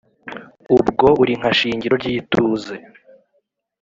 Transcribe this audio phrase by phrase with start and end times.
[0.75, 2.75] Ubwo uri nka shingiro ryituze.